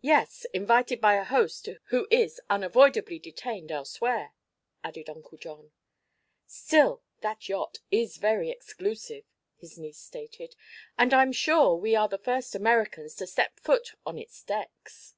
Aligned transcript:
"Yes, 0.00 0.44
invited 0.52 1.00
by 1.00 1.14
a 1.14 1.22
host 1.22 1.68
who 1.90 2.08
is 2.10 2.40
unavoidably 2.50 3.20
detained 3.20 3.70
elsewhere," 3.70 4.34
added 4.82 5.08
Uncle 5.08 5.38
John. 5.38 5.70
"Still, 6.48 7.04
that 7.20 7.48
yacht 7.48 7.78
is 7.88 8.16
very 8.16 8.50
exclusive," 8.50 9.22
his 9.54 9.78
niece 9.78 10.00
stated, 10.00 10.56
"and 10.98 11.14
I'm 11.14 11.30
sure 11.30 11.76
we 11.76 11.94
are 11.94 12.08
the 12.08 12.18
first 12.18 12.56
Americans 12.56 13.14
to 13.14 13.26
step 13.28 13.60
foot 13.60 13.94
on 14.04 14.18
its 14.18 14.42
decks." 14.42 15.14